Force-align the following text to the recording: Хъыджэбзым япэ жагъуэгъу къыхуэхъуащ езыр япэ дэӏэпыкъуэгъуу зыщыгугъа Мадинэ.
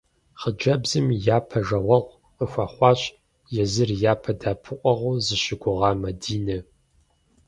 Хъыджэбзым 0.39 1.07
япэ 1.37 1.59
жагъуэгъу 1.67 2.19
къыхуэхъуащ 2.35 3.01
езыр 3.63 3.89
япэ 4.11 4.31
дэӏэпыкъуэгъуу 4.39 5.15
зыщыгугъа 5.25 5.91
Мадинэ. 6.01 6.57